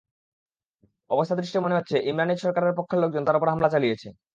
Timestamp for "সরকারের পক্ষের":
2.45-3.01